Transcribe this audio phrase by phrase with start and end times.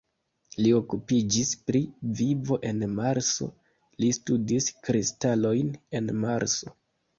[0.61, 1.81] Li okupiĝis pri
[2.21, 3.49] vivo en Marso,
[4.05, 6.77] li studis kristalojn el Marso.